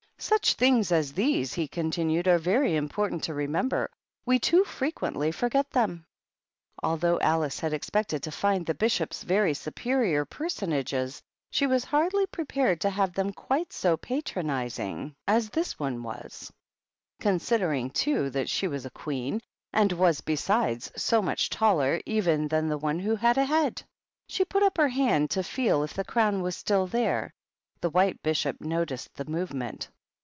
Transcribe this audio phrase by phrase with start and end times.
[0.23, 3.89] 9 Such things as these," he continued, "are very important to remember;
[4.23, 6.05] we too frequently forget them."
[6.83, 12.81] Although Alice had expected to find the Bishops very superior personages, she was hardly prepared
[12.81, 15.79] to have them quite so patronizing as THE BISHOPS.
[15.79, 16.53] 163 this one was,
[17.19, 19.41] considering, too, that she was a queen,
[19.73, 23.81] and was, besides, so much taller, even than the one who had a head.
[24.27, 27.33] She put up her hand to feel if the crown was still there;
[27.79, 29.89] the White Bishop noticed the movement.